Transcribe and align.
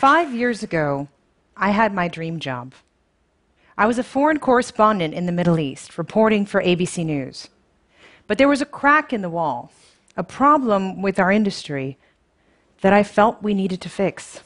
Five 0.00 0.34
years 0.34 0.62
ago, 0.62 1.08
I 1.58 1.72
had 1.72 1.92
my 1.92 2.08
dream 2.08 2.40
job. 2.40 2.72
I 3.76 3.86
was 3.86 3.98
a 3.98 4.02
foreign 4.02 4.38
correspondent 4.38 5.12
in 5.12 5.26
the 5.26 5.30
Middle 5.30 5.60
East, 5.60 5.98
reporting 5.98 6.46
for 6.46 6.62
ABC 6.62 7.04
News. 7.04 7.50
But 8.26 8.38
there 8.38 8.48
was 8.48 8.62
a 8.62 8.64
crack 8.64 9.12
in 9.12 9.20
the 9.20 9.28
wall, 9.28 9.70
a 10.16 10.24
problem 10.24 11.02
with 11.02 11.18
our 11.18 11.30
industry 11.30 11.98
that 12.80 12.94
I 12.94 13.02
felt 13.02 13.42
we 13.42 13.52
needed 13.52 13.82
to 13.82 13.90
fix. 13.90 14.40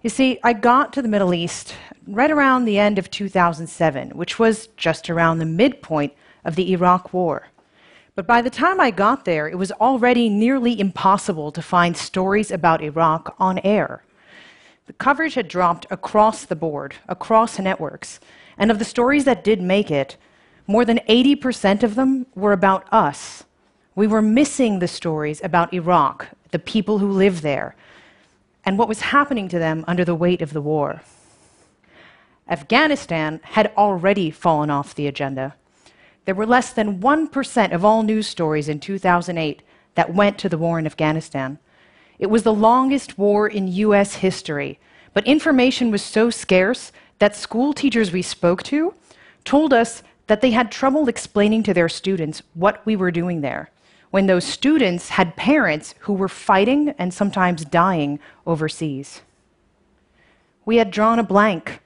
You 0.00 0.08
see, 0.08 0.38
I 0.42 0.54
got 0.54 0.94
to 0.94 1.02
the 1.02 1.08
Middle 1.08 1.34
East 1.34 1.74
right 2.06 2.30
around 2.30 2.64
the 2.64 2.78
end 2.78 2.98
of 2.98 3.10
2007, 3.10 4.16
which 4.16 4.38
was 4.38 4.68
just 4.68 5.10
around 5.10 5.38
the 5.40 5.44
midpoint 5.44 6.14
of 6.46 6.56
the 6.56 6.72
Iraq 6.72 7.12
War. 7.12 7.48
But 8.14 8.26
by 8.26 8.40
the 8.40 8.48
time 8.48 8.80
I 8.80 8.90
got 8.90 9.26
there, 9.26 9.46
it 9.46 9.58
was 9.58 9.70
already 9.72 10.30
nearly 10.30 10.80
impossible 10.80 11.52
to 11.52 11.60
find 11.60 11.94
stories 11.94 12.50
about 12.50 12.80
Iraq 12.80 13.36
on 13.38 13.58
air. 13.58 14.02
The 14.90 14.94
coverage 14.94 15.34
had 15.34 15.46
dropped 15.46 15.86
across 15.88 16.44
the 16.44 16.56
board, 16.56 16.96
across 17.08 17.60
networks, 17.60 18.18
and 18.58 18.72
of 18.72 18.80
the 18.80 18.84
stories 18.84 19.24
that 19.24 19.44
did 19.44 19.62
make 19.62 19.88
it, 19.88 20.16
more 20.66 20.84
than 20.84 20.98
80% 21.08 21.84
of 21.84 21.94
them 21.94 22.26
were 22.34 22.52
about 22.52 22.92
us. 22.92 23.44
We 23.94 24.08
were 24.08 24.20
missing 24.20 24.80
the 24.80 24.88
stories 24.88 25.40
about 25.44 25.72
Iraq, 25.72 26.30
the 26.50 26.58
people 26.58 26.98
who 26.98 27.08
live 27.08 27.42
there, 27.42 27.76
and 28.64 28.78
what 28.78 28.88
was 28.88 29.12
happening 29.14 29.48
to 29.50 29.60
them 29.60 29.84
under 29.86 30.04
the 30.04 30.16
weight 30.16 30.42
of 30.42 30.52
the 30.52 30.60
war. 30.60 31.02
Afghanistan 32.48 33.38
had 33.44 33.72
already 33.76 34.28
fallen 34.32 34.70
off 34.70 34.96
the 34.96 35.06
agenda. 35.06 35.54
There 36.24 36.34
were 36.34 36.46
less 36.46 36.72
than 36.72 36.98
1% 36.98 37.72
of 37.72 37.84
all 37.84 38.02
news 38.02 38.26
stories 38.26 38.68
in 38.68 38.80
2008 38.80 39.62
that 39.94 40.12
went 40.12 40.36
to 40.38 40.48
the 40.48 40.58
war 40.58 40.80
in 40.80 40.86
Afghanistan. 40.86 41.60
It 42.20 42.30
was 42.30 42.44
the 42.44 42.54
longest 42.54 43.18
war 43.18 43.48
in 43.48 43.66
US 43.66 44.14
history, 44.16 44.78
but 45.14 45.26
information 45.26 45.90
was 45.90 46.02
so 46.02 46.30
scarce 46.30 46.92
that 47.18 47.34
school 47.34 47.72
teachers 47.72 48.12
we 48.12 48.22
spoke 48.22 48.62
to 48.64 48.94
told 49.44 49.72
us 49.72 50.04
that 50.28 50.42
they 50.42 50.52
had 50.52 50.70
trouble 50.70 51.08
explaining 51.08 51.64
to 51.64 51.74
their 51.74 51.88
students 51.88 52.42
what 52.54 52.86
we 52.86 52.94
were 52.94 53.10
doing 53.10 53.40
there 53.40 53.70
when 54.10 54.26
those 54.26 54.44
students 54.44 55.10
had 55.10 55.36
parents 55.36 55.94
who 56.00 56.12
were 56.12 56.28
fighting 56.28 56.90
and 56.98 57.14
sometimes 57.14 57.64
dying 57.64 58.18
overseas. 58.46 59.22
We 60.64 60.76
had 60.76 60.90
drawn 60.90 61.18
a 61.18 61.24
blank, 61.24 61.80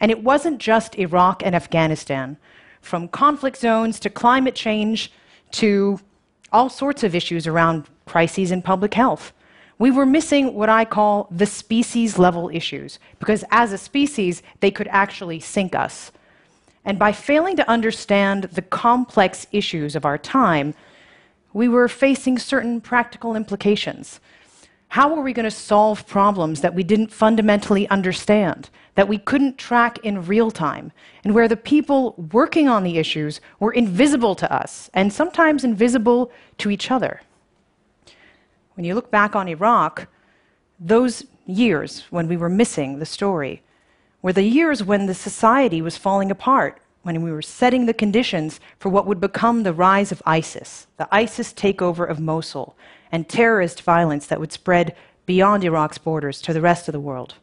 and 0.00 0.10
it 0.10 0.22
wasn't 0.22 0.58
just 0.58 0.98
Iraq 0.98 1.42
and 1.44 1.54
Afghanistan. 1.54 2.36
From 2.80 3.08
conflict 3.08 3.56
zones 3.56 4.00
to 4.00 4.10
climate 4.10 4.54
change 4.54 5.12
to 5.52 6.00
all 6.52 6.68
sorts 6.68 7.02
of 7.02 7.14
issues 7.14 7.46
around 7.46 7.86
crises 8.06 8.50
in 8.50 8.62
public 8.62 8.94
health. 8.94 9.32
We 9.78 9.92
were 9.92 10.06
missing 10.06 10.54
what 10.54 10.68
I 10.68 10.84
call 10.84 11.28
the 11.30 11.46
species 11.46 12.18
level 12.18 12.50
issues, 12.52 12.98
because 13.20 13.44
as 13.50 13.72
a 13.72 13.78
species, 13.78 14.42
they 14.58 14.72
could 14.72 14.88
actually 14.88 15.38
sink 15.38 15.74
us. 15.74 16.10
And 16.84 16.98
by 16.98 17.12
failing 17.12 17.56
to 17.56 17.70
understand 17.70 18.44
the 18.44 18.62
complex 18.62 19.46
issues 19.52 19.94
of 19.94 20.04
our 20.04 20.18
time, 20.18 20.74
we 21.52 21.68
were 21.68 21.88
facing 21.88 22.38
certain 22.38 22.80
practical 22.80 23.36
implications. 23.36 24.20
How 24.88 25.14
were 25.14 25.22
we 25.22 25.32
going 25.32 25.44
to 25.44 25.50
solve 25.50 26.06
problems 26.06 26.60
that 26.62 26.74
we 26.74 26.82
didn't 26.82 27.12
fundamentally 27.12 27.88
understand, 27.88 28.70
that 28.94 29.06
we 29.06 29.18
couldn't 29.18 29.58
track 29.58 29.98
in 29.98 30.26
real 30.26 30.50
time, 30.50 30.92
and 31.22 31.34
where 31.34 31.46
the 31.46 31.56
people 31.56 32.14
working 32.32 32.68
on 32.68 32.82
the 32.82 32.98
issues 32.98 33.40
were 33.60 33.72
invisible 33.72 34.34
to 34.34 34.52
us 34.52 34.90
and 34.94 35.12
sometimes 35.12 35.62
invisible 35.62 36.32
to 36.56 36.70
each 36.70 36.90
other? 36.90 37.20
When 38.78 38.84
you 38.84 38.94
look 38.94 39.10
back 39.10 39.34
on 39.34 39.48
Iraq, 39.48 40.06
those 40.78 41.26
years 41.46 42.04
when 42.10 42.28
we 42.28 42.36
were 42.36 42.48
missing 42.48 43.00
the 43.00 43.06
story 43.06 43.60
were 44.22 44.32
the 44.32 44.44
years 44.44 44.84
when 44.84 45.06
the 45.06 45.14
society 45.14 45.82
was 45.82 45.96
falling 45.96 46.30
apart 46.30 46.80
when 47.02 47.20
we 47.20 47.32
were 47.32 47.42
setting 47.42 47.86
the 47.86 47.92
conditions 47.92 48.60
for 48.78 48.88
what 48.88 49.04
would 49.04 49.18
become 49.18 49.64
the 49.64 49.72
rise 49.72 50.12
of 50.12 50.22
ISIS, 50.24 50.86
the 50.96 51.08
ISIS 51.10 51.52
takeover 51.52 52.08
of 52.08 52.20
Mosul, 52.20 52.76
and 53.10 53.28
terrorist 53.28 53.82
violence 53.82 54.28
that 54.28 54.38
would 54.38 54.52
spread 54.52 54.94
beyond 55.26 55.64
Iraq's 55.64 55.98
borders 55.98 56.40
to 56.42 56.52
the 56.52 56.60
rest 56.60 56.86
of 56.86 56.92
the 56.92 57.00
world. 57.00 57.34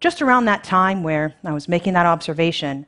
Just 0.00 0.22
around 0.22 0.46
that 0.46 0.64
time 0.64 1.02
where 1.02 1.34
I 1.44 1.52
was 1.52 1.68
making 1.68 1.92
that 1.92 2.06
observation, 2.06 2.86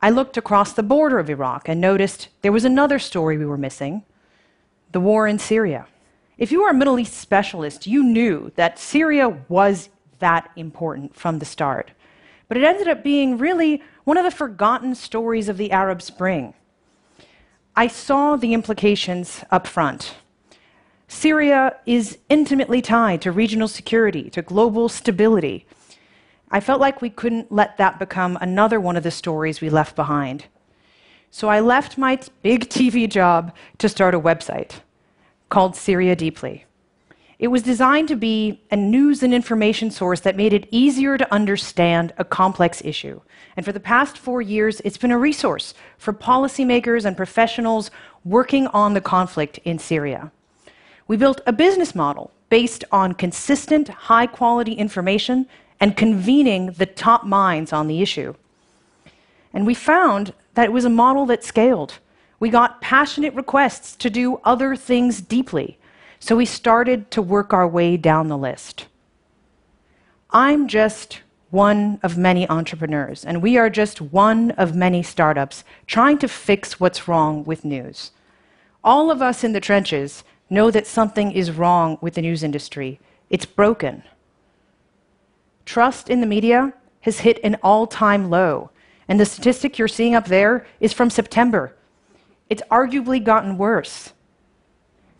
I 0.00 0.10
looked 0.10 0.36
across 0.36 0.72
the 0.72 0.84
border 0.84 1.18
of 1.18 1.28
Iraq 1.28 1.68
and 1.68 1.80
noticed 1.80 2.28
there 2.42 2.52
was 2.52 2.64
another 2.64 3.00
story 3.00 3.38
we 3.38 3.44
were 3.44 3.58
missing 3.58 4.04
the 4.92 5.00
war 5.00 5.26
in 5.26 5.40
Syria. 5.40 5.88
If 6.36 6.50
you 6.50 6.62
were 6.62 6.70
a 6.70 6.74
Middle 6.74 6.98
East 6.98 7.14
specialist, 7.14 7.86
you 7.86 8.02
knew 8.02 8.50
that 8.56 8.78
Syria 8.78 9.28
was 9.48 9.88
that 10.18 10.50
important 10.56 11.14
from 11.14 11.38
the 11.38 11.44
start. 11.44 11.92
But 12.48 12.56
it 12.56 12.64
ended 12.64 12.88
up 12.88 13.04
being 13.04 13.38
really 13.38 13.82
one 14.02 14.18
of 14.18 14.24
the 14.24 14.30
forgotten 14.32 14.96
stories 14.96 15.48
of 15.48 15.58
the 15.58 15.70
Arab 15.70 16.02
Spring. 16.02 16.54
I 17.76 17.86
saw 17.86 18.36
the 18.36 18.52
implications 18.52 19.44
up 19.50 19.66
front. 19.66 20.14
Syria 21.06 21.76
is 21.86 22.18
intimately 22.28 22.82
tied 22.82 23.22
to 23.22 23.30
regional 23.30 23.68
security, 23.68 24.28
to 24.30 24.42
global 24.42 24.88
stability. 24.88 25.66
I 26.50 26.58
felt 26.58 26.80
like 26.80 27.00
we 27.00 27.10
couldn't 27.10 27.52
let 27.52 27.76
that 27.78 27.98
become 28.00 28.38
another 28.40 28.80
one 28.80 28.96
of 28.96 29.04
the 29.04 29.10
stories 29.10 29.60
we 29.60 29.70
left 29.70 29.94
behind. 29.94 30.46
So 31.30 31.48
I 31.48 31.60
left 31.60 31.96
my 31.96 32.18
big 32.42 32.68
TV 32.68 33.08
job 33.08 33.54
to 33.78 33.88
start 33.88 34.14
a 34.14 34.20
website 34.20 34.80
called 35.48 35.76
Syria 35.76 36.16
Deeply. 36.16 36.64
It 37.38 37.48
was 37.48 37.62
designed 37.62 38.08
to 38.08 38.16
be 38.16 38.62
a 38.70 38.76
news 38.76 39.22
and 39.22 39.34
information 39.34 39.90
source 39.90 40.20
that 40.20 40.36
made 40.36 40.52
it 40.52 40.68
easier 40.70 41.18
to 41.18 41.34
understand 41.34 42.12
a 42.16 42.24
complex 42.24 42.80
issue. 42.84 43.20
And 43.56 43.66
for 43.66 43.72
the 43.72 43.80
past 43.80 44.16
four 44.16 44.40
years, 44.40 44.80
it's 44.80 44.96
been 44.96 45.10
a 45.10 45.18
resource 45.18 45.74
for 45.98 46.12
policymakers 46.12 47.04
and 47.04 47.16
professionals 47.16 47.90
working 48.24 48.66
on 48.68 48.94
the 48.94 49.00
conflict 49.00 49.58
in 49.64 49.78
Syria. 49.78 50.32
We 51.06 51.16
built 51.16 51.40
a 51.46 51.52
business 51.52 51.94
model 51.94 52.30
based 52.48 52.84
on 52.92 53.14
consistent, 53.14 53.88
high 53.88 54.26
quality 54.26 54.72
information 54.72 55.46
and 55.80 55.96
convening 55.96 56.72
the 56.72 56.86
top 56.86 57.24
minds 57.24 57.72
on 57.72 57.88
the 57.88 58.00
issue. 58.00 58.34
And 59.52 59.66
we 59.66 59.74
found 59.74 60.32
that 60.54 60.66
it 60.66 60.72
was 60.72 60.84
a 60.84 60.90
model 60.90 61.26
that 61.26 61.44
scaled. 61.44 61.98
We 62.44 62.50
got 62.50 62.82
passionate 62.82 63.32
requests 63.32 63.96
to 63.96 64.10
do 64.10 64.38
other 64.44 64.76
things 64.76 65.22
deeply 65.22 65.78
so 66.18 66.36
we 66.36 66.44
started 66.44 67.10
to 67.12 67.22
work 67.22 67.54
our 67.54 67.66
way 67.66 67.96
down 67.96 68.28
the 68.28 68.36
list. 68.36 68.84
I'm 70.28 70.68
just 70.68 71.22
one 71.48 71.98
of 72.02 72.18
many 72.18 72.46
entrepreneurs, 72.50 73.24
and 73.24 73.40
we 73.40 73.56
are 73.56 73.70
just 73.70 74.02
one 74.02 74.50
of 74.58 74.76
many 74.76 75.02
startups 75.02 75.64
trying 75.86 76.18
to 76.18 76.28
fix 76.28 76.78
what's 76.78 77.08
wrong 77.08 77.44
with 77.44 77.64
news. 77.64 78.10
All 78.84 79.10
of 79.10 79.22
us 79.22 79.42
in 79.42 79.54
the 79.54 79.58
trenches 79.58 80.22
know 80.50 80.70
that 80.70 80.86
something 80.86 81.32
is 81.32 81.50
wrong 81.50 81.96
with 82.02 82.12
the 82.12 82.20
news 82.20 82.42
industry. 82.42 83.00
It's 83.30 83.46
broken. 83.46 84.02
Trust 85.64 86.10
in 86.10 86.20
the 86.20 86.26
media 86.26 86.74
has 87.00 87.20
hit 87.20 87.40
an 87.42 87.56
all 87.62 87.86
time 87.86 88.28
low, 88.28 88.68
and 89.08 89.18
the 89.18 89.24
statistic 89.24 89.78
you're 89.78 89.88
seeing 89.88 90.14
up 90.14 90.26
there 90.26 90.66
is 90.78 90.92
from 90.92 91.08
September. 91.08 91.74
It's 92.48 92.62
arguably 92.70 93.22
gotten 93.22 93.58
worse. 93.58 94.12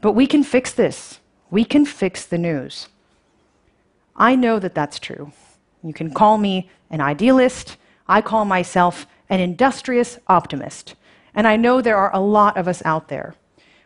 But 0.01 0.13
we 0.13 0.27
can 0.27 0.45
fix 0.45 0.73
this. 0.73 1.21
We 1.51 1.65
can 1.65 1.87
fix 1.87 2.27
the 2.27 2.39
news. 2.39 2.89
I 4.17 4.37
know 4.37 4.59
that 4.59 4.75
that's 4.75 4.99
true. 4.99 5.33
You 5.83 5.93
can 5.93 6.13
call 6.13 6.39
me 6.39 6.71
an 6.91 7.01
idealist. 7.01 7.77
I 8.07 8.21
call 8.21 8.45
myself 8.45 9.07
an 9.29 9.41
industrious 9.41 10.19
optimist. 10.29 10.95
And 11.35 11.49
I 11.49 11.57
know 11.57 11.81
there 11.81 11.97
are 11.97 12.15
a 12.15 12.21
lot 12.21 12.57
of 12.57 12.69
us 12.69 12.83
out 12.85 13.09
there. 13.09 13.35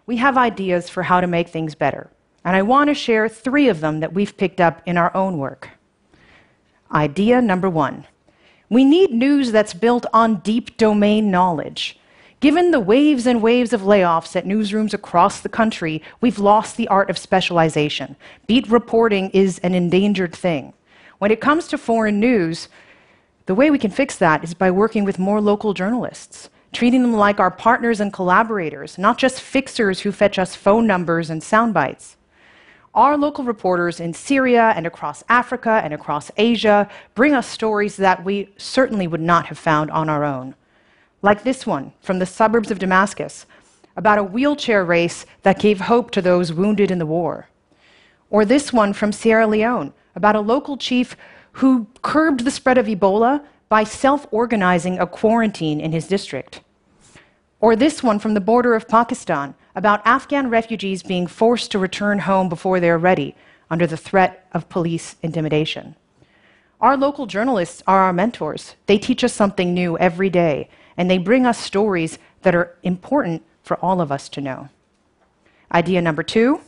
We 0.07 0.17
have 0.17 0.37
ideas 0.37 0.89
for 0.89 1.05
how 1.05 1.21
to 1.21 1.27
make 1.27 1.49
things 1.49 1.75
better. 1.75 2.11
And 2.45 2.57
I 2.57 2.63
want 2.63 2.89
to 2.89 2.95
share 2.95 3.29
three 3.29 3.69
of 3.69 3.81
them 3.81 4.01
that 4.01 4.13
we've 4.13 4.37
picked 4.37 4.61
up 4.61 4.83
in 4.87 4.97
our 4.97 5.15
own 5.15 5.39
work. 5.39 5.71
Idea 6.93 7.41
number 7.43 7.69
one 7.69 8.07
we 8.71 8.85
need 8.85 9.11
news 9.13 9.51
that's 9.51 9.73
built 9.73 10.05
on 10.13 10.41
deep 10.41 10.77
domain 10.77 11.31
knowledge. 11.31 11.98
Given 12.41 12.71
the 12.71 12.79
waves 12.79 13.27
and 13.27 13.43
waves 13.43 13.73
of 13.73 13.81
layoffs 13.81 14.37
at 14.37 14.47
newsrooms 14.47 14.95
across 14.95 15.41
the 15.41 15.49
country, 15.49 16.01
we've 16.21 16.39
lost 16.39 16.77
the 16.77 16.87
art 16.87 17.11
of 17.11 17.19
specialization. 17.19 18.15
Beat 18.47 18.71
reporting 18.71 19.31
is 19.31 19.59
an 19.59 19.75
endangered 19.75 20.37
thing. 20.37 20.73
When 21.19 21.33
it 21.33 21.41
comes 21.41 21.67
to 21.69 21.79
foreign 21.79 22.21
news, 22.21 22.69
the 23.47 23.57
way 23.57 23.73
we 23.73 23.79
can 23.79 23.91
fix 23.91 24.17
that 24.19 24.45
is 24.45 24.55
by 24.55 24.71
working 24.71 25.05
with 25.05 25.19
more 25.19 25.41
local 25.41 25.75
journalists, 25.75 26.49
treating 26.73 27.03
them 27.03 27.15
like 27.15 27.41
our 27.41 27.51
partners 27.51 27.99
and 27.99 28.13
collaborators, 28.13 28.99
not 28.99 29.19
just 29.19 29.41
fixers 29.41 30.01
who 30.01 30.13
fetch 30.13 30.39
us 30.39 30.55
phone 30.55 30.87
numbers 30.87 31.31
and 31.31 31.43
sound 31.43 31.75
bites. 31.75 32.17
Our 32.95 33.17
local 33.17 33.43
reporters 33.43 33.99
in 33.99 34.15
Syria 34.15 34.73
and 34.77 34.87
across 34.87 35.25
Africa 35.29 35.81
and 35.83 35.93
across 35.93 36.31
Asia 36.37 36.89
bring 37.17 37.35
us 37.35 37.49
stories 37.49 37.97
that 37.97 38.25
we 38.25 38.51
certainly 38.59 39.09
would 39.09 39.21
not 39.21 39.47
have 39.47 39.59
found 39.59 39.91
on 39.91 40.09
our 40.09 40.23
own 40.23 40.55
like 41.23 41.43
this 41.43 41.67
one 41.67 41.93
from 42.01 42.19
the 42.19 42.27
suburbs 42.27 42.71
of 42.71 42.79
Damascus 42.79 43.47
about 43.97 44.19
a 44.19 44.25
wheelchair 44.25 44.85
race 44.85 45.27
that 45.43 45.59
gave 45.59 45.81
hope 45.81 46.11
to 46.13 46.23
those 46.23 46.53
wounded 46.53 46.91
in 46.91 46.99
the 46.99 47.07
war. 47.07 47.49
Or 48.31 48.45
this 48.45 48.73
one 48.73 48.93
from 48.93 49.11
Sierra 49.11 49.47
Leone 49.47 49.93
about 50.15 50.37
a 50.37 50.41
local 50.41 50.77
chief 50.77 51.17
who 51.53 51.89
curbed 52.03 52.45
the 52.45 52.51
spread 52.51 52.79
of 52.79 52.87
Ebola 52.87 53.45
by 53.69 53.85
self 53.85 54.27
organizing 54.31 54.99
a 54.99 55.07
quarantine 55.07 55.81
in 55.81 55.93
his 55.93 56.07
district. 56.07 56.61
Or 57.61 57.75
this 57.75 58.03
one 58.03 58.21
from 58.21 58.35
the 58.35 58.41
border 58.41 58.75
of 58.75 58.87
Pakistan 58.87 59.55
about 59.75 60.07
Afghan 60.07 60.49
refugees 60.49 61.03
being 61.03 61.27
forced 61.27 61.73
to 61.73 61.79
return 61.79 62.21
home 62.21 62.49
before 62.49 62.79
they're 62.79 62.99
ready 62.99 63.35
under 63.71 63.87
the 63.87 63.97
threat 63.97 64.47
of 64.53 64.69
police 64.69 65.17
intimidation. 65.23 65.97
Our 66.81 66.97
local 66.97 67.27
journalists 67.27 67.83
are 67.89 68.03
our 68.03 68.13
mentors. 68.13 68.77
They 68.87 68.99
teach 68.99 69.25
us 69.25 69.33
something 69.33 69.75
new 69.75 69.99
every 69.99 70.31
day, 70.31 70.69
and 70.99 71.09
they 71.09 71.17
bring 71.17 71.47
us 71.47 71.59
stories 71.59 72.19
that 72.43 72.55
are 72.55 72.77
important 72.83 73.43
for 73.63 73.79
all 73.79 74.03
of 74.03 74.13
us 74.13 74.29
to 74.29 74.43
know. 74.43 74.69
Idea 75.73 76.03
number 76.03 76.23
two 76.23 76.61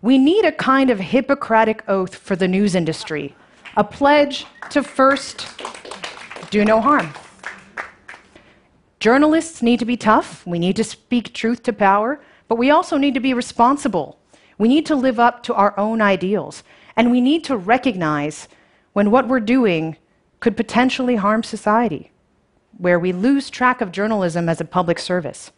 we 0.00 0.18
need 0.18 0.44
a 0.44 0.50
kind 0.50 0.90
of 0.90 0.98
Hippocratic 0.98 1.84
oath 1.86 2.16
for 2.16 2.34
the 2.34 2.48
news 2.48 2.74
industry, 2.74 3.36
a 3.76 3.84
pledge 3.84 4.46
to 4.70 4.82
first 4.82 5.46
do 6.50 6.64
no 6.64 6.80
harm. 6.80 7.14
Journalists 8.98 9.62
need 9.62 9.78
to 9.78 9.84
be 9.84 9.96
tough. 9.96 10.44
We 10.44 10.58
need 10.58 10.74
to 10.76 10.84
speak 10.84 11.32
truth 11.32 11.62
to 11.64 11.72
power, 11.72 12.20
but 12.48 12.56
we 12.56 12.70
also 12.70 12.96
need 12.96 13.14
to 13.14 13.20
be 13.20 13.32
responsible. 13.32 14.18
We 14.58 14.68
need 14.68 14.86
to 14.86 14.96
live 14.96 15.20
up 15.20 15.44
to 15.44 15.54
our 15.54 15.78
own 15.78 16.00
ideals, 16.00 16.64
and 16.96 17.12
we 17.12 17.20
need 17.20 17.44
to 17.44 17.56
recognize 17.56 18.48
when 18.94 19.12
what 19.12 19.28
we're 19.28 19.40
doing 19.40 19.96
could 20.40 20.56
potentially 20.56 21.16
harm 21.16 21.44
society, 21.44 22.10
where 22.78 22.98
we 22.98 23.12
lose 23.12 23.50
track 23.50 23.80
of 23.80 23.92
journalism 23.92 24.48
as 24.48 24.60
a 24.60 24.64
public 24.64 24.98
service. 24.98 25.50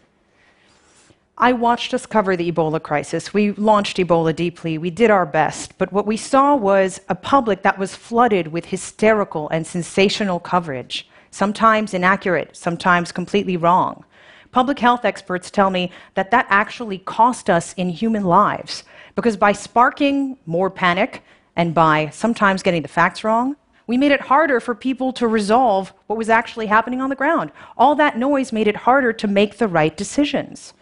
I 1.37 1.52
watched 1.52 1.93
us 1.93 2.06
cover 2.06 2.37
the 2.37 2.52
Ebola 2.52 2.81
crisis. 2.81 3.34
We 3.34 3.52
launched 3.52 3.96
Ebola 3.96 4.34
deeply. 4.34 4.78
We 4.78 4.90
did 4.90 5.11
our 5.11 5.26
best. 5.26 5.76
But 5.78 5.93
what 5.93 6.06
we 6.06 6.16
saw 6.16 6.55
was 6.55 7.00
a 7.08 7.16
public 7.16 7.62
that 7.62 7.78
was 7.78 7.96
flooded 7.96 8.49
with 8.49 8.66
hysterical 8.66 9.49
and 9.49 9.66
sensational 9.66 10.38
coverage, 10.38 11.08
sometimes 11.32 11.93
inaccurate, 11.93 12.56
sometimes 12.56 13.11
completely 13.11 13.56
wrong. 13.56 14.05
Public 14.52 14.78
health 14.78 15.05
experts 15.05 15.50
tell 15.50 15.70
me 15.70 15.90
that 16.14 16.31
that 16.31 16.46
actually 16.49 16.99
cost 16.99 17.50
us 17.50 17.72
in 17.72 17.88
human 17.88 18.22
lives 18.22 18.84
because 19.17 19.37
by 19.37 19.50
sparking 19.50 20.38
more 20.46 20.70
panic 20.70 21.25
and 21.56 21.75
by 21.75 22.10
sometimes 22.10 22.62
getting 22.62 22.82
the 22.82 22.88
facts 22.88 23.25
wrong, 23.25 23.56
we 23.86 23.98
made 23.98 24.12
it 24.12 24.22
harder 24.22 24.60
for 24.60 24.75
people 24.75 25.12
to 25.12 25.28
resolve 25.28 25.92
what 26.06 26.19
was 26.19 26.31
actually 26.31 26.66
happening 26.66 27.00
on 27.00 27.10
the 27.10 27.16
ground. 27.16 27.52
All 27.76 27.94
that 27.96 28.19
noise 28.19 28.52
made 28.52 28.66
it 28.66 28.76
harder 28.76 29.12
to 29.12 29.26
make 29.26 29.58
the 29.58 29.69
right 29.69 29.94
decisions. 29.96 30.72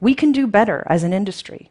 We 0.00 0.14
can 0.14 0.32
do 0.32 0.46
better 0.46 0.86
as 0.86 1.02
an 1.02 1.12
industry, 1.12 1.70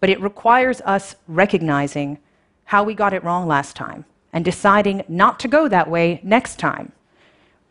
but 0.00 0.10
it 0.10 0.20
requires 0.20 0.80
us 0.82 1.16
recognizing 1.28 2.18
how 2.64 2.82
we 2.84 2.94
got 2.94 3.12
it 3.12 3.24
wrong 3.24 3.46
last 3.46 3.76
time 3.76 4.04
and 4.32 4.44
deciding 4.44 5.04
not 5.08 5.38
to 5.40 5.48
go 5.48 5.68
that 5.68 5.90
way 5.90 6.20
next 6.22 6.58
time. 6.58 6.92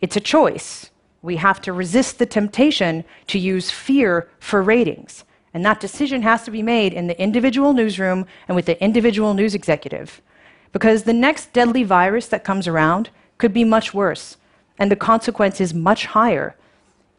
It's 0.01 0.16
a 0.16 0.22
choice. 0.22 0.92
We 1.24 1.38
have 1.38 1.62
to 1.62 1.74
resist 1.74 2.19
the 2.19 2.25
temptation 2.25 3.04
to 3.28 3.39
use 3.39 3.72
fear 3.72 4.30
for 4.39 4.62
ratings. 4.62 5.24
And 5.54 5.66
that 5.66 5.80
decision 5.80 6.22
has 6.22 6.44
to 6.44 6.51
be 6.51 6.63
made 6.63 6.94
in 6.94 7.07
the 7.07 7.19
individual 7.19 7.74
newsroom 7.74 8.25
and 8.48 8.56
with 8.56 8.66
the 8.66 8.81
individual 8.83 9.33
news 9.33 9.56
executive. 9.56 10.22
Because 10.71 11.03
the 11.03 11.13
next 11.13 11.53
deadly 11.53 11.83
virus 11.83 12.27
that 12.27 12.44
comes 12.44 12.68
around 12.68 13.09
could 13.38 13.53
be 13.53 13.63
much 13.63 13.94
worse, 13.94 14.38
and 14.77 14.91
the 14.91 14.95
consequence 14.95 15.59
is 15.59 15.73
much 15.73 16.06
higher 16.07 16.56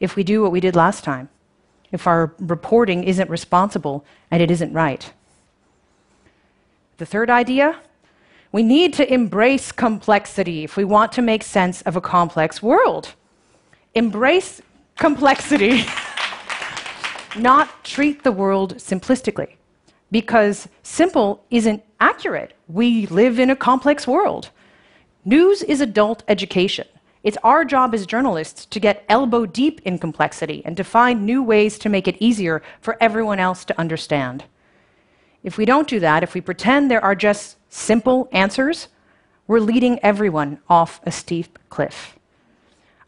if 0.01 0.17
we 0.17 0.25
do 0.25 0.43
what 0.43 0.53
we 0.53 0.61
did 0.61 0.75
last 0.75 1.05
time 1.05 1.29
if 1.93 2.07
our 2.07 2.35
reporting 2.39 3.05
isn't 3.05 3.31
responsible 3.31 4.05
and 4.31 4.43
it 4.43 4.51
isn't 4.51 4.73
right. 4.73 5.13
The 6.97 7.07
third 7.07 7.31
idea 7.31 7.79
we 8.51 8.63
need 8.63 8.93
to 8.95 9.11
embrace 9.11 9.73
complexity 9.73 10.63
if 10.63 10.77
we 10.77 10.85
want 10.85 11.11
to 11.13 11.23
make 11.23 11.43
sense 11.43 11.81
of 11.83 11.97
a 11.97 12.03
complex 12.03 12.63
world. 12.63 13.15
Embrace 13.95 14.61
complexity, 14.99 15.85
not 17.37 17.83
treat 17.83 18.23
the 18.23 18.33
world 18.33 18.77
simplistically, 18.77 19.55
because 20.11 20.69
simple 20.83 21.43
isn't 21.51 21.83
accurate. 22.03 22.53
We 22.67 23.07
live 23.07 23.39
in 23.39 23.49
a 23.49 23.55
complex 23.55 24.09
world. 24.09 24.51
News 25.25 25.63
is 25.63 25.81
adult 25.81 26.25
education. 26.27 26.89
It's 27.23 27.39
our 27.45 27.65
job 27.65 27.95
as 27.95 28.07
journalists 28.07 28.67
to 28.67 28.81
get 28.81 29.05
elbow 29.09 29.47
deep 29.47 29.81
in 29.85 30.01
complexity 30.01 30.63
and 30.65 30.77
to 30.77 30.83
find 30.83 31.25
new 31.25 31.45
ways 31.45 31.79
to 31.79 31.89
make 31.89 32.09
it 32.09 32.17
easier 32.19 32.61
for 32.81 32.97
everyone 33.01 33.39
else 33.39 33.65
to 33.67 33.79
understand. 33.79 34.43
If 35.45 35.57
we 35.57 35.65
don't 35.65 35.87
do 35.87 36.01
that, 36.01 36.25
if 36.25 36.35
we 36.35 36.41
pretend 36.41 36.91
there 36.91 37.05
are 37.05 37.15
just 37.15 37.57
simple 37.73 38.29
answers, 38.33 38.89
we're 39.47 39.61
leading 39.61 40.01
everyone 40.01 40.59
off 40.69 41.01
a 41.05 41.13
steep 41.13 41.57
cliff. 41.69 42.19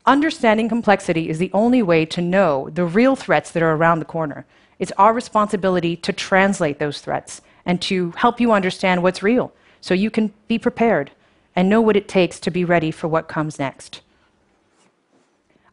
Understanding 0.07 0.69
complexity 0.69 1.29
is 1.29 1.39
the 1.41 1.51
only 1.53 1.83
way 1.83 2.07
to 2.07 2.21
know 2.21 2.71
the 2.73 2.85
real 2.85 3.17
threats 3.17 3.51
that 3.51 3.63
are 3.63 3.75
around 3.75 3.99
the 3.99 4.13
corner. 4.17 4.47
It's 4.79 4.93
our 4.99 5.13
responsibility 5.13 5.97
to 5.97 6.13
translate 6.13 6.79
those 6.79 7.01
threats 7.01 7.43
and 7.67 7.81
to 7.83 8.13
help 8.13 8.41
you 8.41 8.53
understand 8.53 9.03
what's 9.03 9.23
real 9.23 9.53
so 9.81 9.95
you 9.95 10.11
can 10.11 10.33
be 10.49 10.59
prepared 10.59 11.11
and 11.57 11.69
know 11.69 11.81
what 11.81 11.97
it 11.97 12.09
takes 12.09 12.41
to 12.41 12.51
be 12.51 12.65
ready 12.65 12.91
for 12.91 13.09
what 13.09 13.29
comes 13.29 13.59
next. 13.59 14.01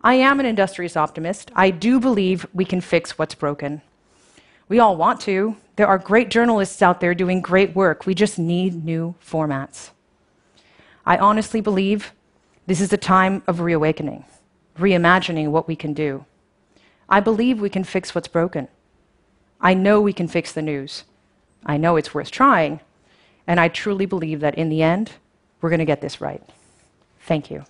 I 0.04 0.16
am 0.16 0.40
an 0.40 0.46
industrious 0.46 0.98
optimist. 0.98 1.52
I 1.56 1.70
do 1.70 2.00
believe 2.00 2.46
we 2.54 2.66
can 2.66 2.82
fix 2.82 3.18
what's 3.18 3.36
broken. 3.36 3.82
We 4.68 4.80
all 4.80 4.96
want 4.96 5.22
to. 5.22 5.58
There 5.76 5.88
are 5.88 5.98
great 5.98 6.30
journalists 6.30 6.82
out 6.82 7.00
there 7.02 7.14
doing 7.14 7.42
great 7.42 7.76
work. 7.76 8.06
We 8.06 8.16
just 8.16 8.40
need 8.40 8.84
new 8.84 9.16
formats. 9.24 9.92
I 11.06 11.18
honestly 11.18 11.62
believe 11.62 12.14
this 12.68 12.82
is 12.82 12.94
a 12.94 12.98
time 12.98 13.44
of 13.48 13.60
reawakening, 13.60 14.24
reimagining 14.78 15.50
what 15.50 15.68
we 15.68 15.76
can 15.76 15.94
do. 15.94 16.26
I 17.10 17.20
believe 17.20 17.60
we 17.60 17.70
can 17.70 17.84
fix 17.84 18.16
what's 18.16 18.28
broken. 18.28 18.70
I 19.60 19.74
know 19.74 20.00
we 20.02 20.14
can 20.14 20.28
fix 20.28 20.52
the 20.52 20.62
news. 20.62 21.04
I 21.66 21.78
know 21.78 21.96
it's 21.96 22.14
worth 22.14 22.32
trying. 22.32 22.80
And 23.48 23.60
I 23.60 23.68
truly 23.68 24.06
believe 24.06 24.40
that 24.42 24.56
in 24.56 24.70
the 24.70 24.82
end, 24.84 25.14
we're 25.62 25.70
going 25.70 25.80
to 25.80 25.86
get 25.86 26.02
this 26.02 26.22
right. 26.22 26.44
Thank 27.22 27.52
you. 27.52 27.66